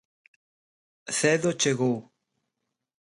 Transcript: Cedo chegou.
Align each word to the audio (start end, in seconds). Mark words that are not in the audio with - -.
Cedo 1.17 1.51
chegou. 1.61 1.95